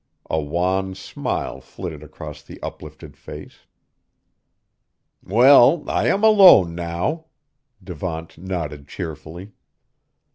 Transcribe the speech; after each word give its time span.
A 0.31 0.41
wan 0.41 0.95
smile 0.95 1.61
flitted 1.61 2.01
across 2.01 2.41
the 2.41 2.59
uplifted 2.63 3.15
face. 3.15 3.67
"Well, 5.23 5.87
I 5.87 6.07
am 6.07 6.23
alone 6.23 6.73
now;" 6.73 7.25
Devant 7.83 8.35
nodded 8.35 8.87
cheerfully. 8.87 9.51